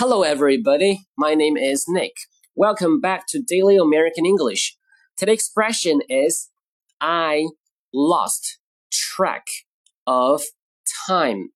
[0.00, 1.06] Hello, everybody.
[1.16, 2.12] My name is Nick.
[2.54, 4.76] Welcome back to Daily American English.
[5.16, 6.50] Today's expression is
[7.00, 7.46] I
[7.94, 8.58] lost
[8.92, 9.46] track
[10.06, 10.42] of
[11.08, 11.52] time.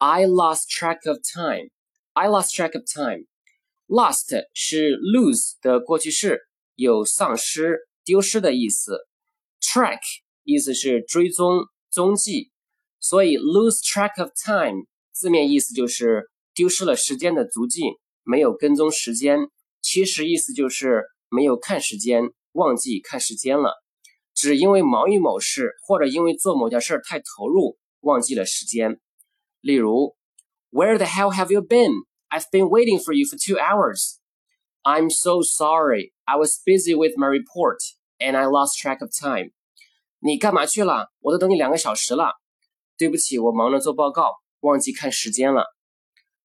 [0.00, 1.68] I lost track of time.
[2.16, 3.28] I lost track of time.
[3.88, 6.40] Lost 是 lose 的过去式，
[6.74, 9.06] 有丧失、丢失的意思。
[9.60, 10.00] Track
[10.42, 12.50] 意思是追踪、踪迹，
[12.98, 17.81] 所以 lose track of time 字面意思就是 丢失了时间的足迹，
[18.23, 19.49] 没有跟踪时间。
[19.81, 23.73] 其实意思就是没有看时间，忘记看时间了。
[24.33, 28.99] 只因为忙于某事，或者因为做某件事太投入，忘记了时间。
[29.61, 30.15] 例如
[30.71, 31.91] ，Where the hell have you been?
[32.29, 34.17] I've been waiting for you for two hours.
[34.81, 36.13] I'm so sorry.
[36.25, 37.77] I was busy with my report
[38.19, 39.51] and I lost track of time.
[40.19, 41.11] 你干嘛去了？
[41.19, 42.33] 我都等你两个小时了。
[42.97, 45.65] 对不起，我忙着做报告，忘记看时间了。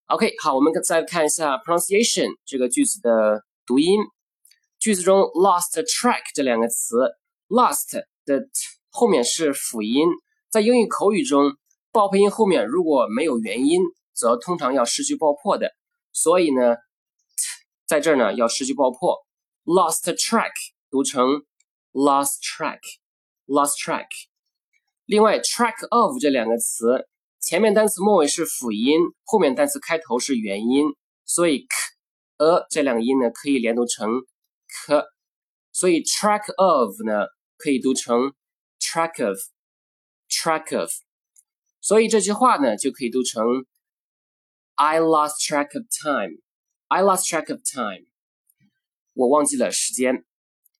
[0.09, 3.99] OK，好，我们再看一下 pronunciation 这个句子的读音。
[4.79, 7.11] 句子中 lost track 这两个词
[7.47, 7.93] ，lost
[8.25, 8.49] 的 t
[8.89, 10.07] 后面是辅音，
[10.49, 11.55] 在英语口语中，
[11.91, 15.73] 爆破音后面如果没有元音，则通常要失去爆破的。
[16.11, 16.81] 所以呢，t
[17.85, 19.15] 在这儿呢要失去爆破。
[19.63, 20.49] lost track
[20.89, 21.43] 读成
[21.91, 24.07] lost track，lost track。
[25.05, 27.07] 另外，track of 这两个词。
[27.40, 30.86] 前面单词末尾是辅音，后面单词开头是元音，
[31.24, 34.08] 所以 k、a 这两个音呢可以连读成
[34.86, 35.02] k，
[35.72, 37.26] 所以 track of 呢
[37.58, 38.32] 可以读成
[38.80, 40.90] track of，track of，
[41.80, 43.44] 所以这句话呢就可以读成
[44.76, 48.06] I lost track of time，I lost track of time，
[49.12, 50.24] 我忘记了时间。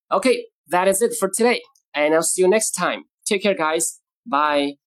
[0.08, 1.60] Okay, that is it for today,
[1.92, 3.05] and I'll see you next time.
[3.27, 4.00] Take care, guys.
[4.24, 4.78] Bye.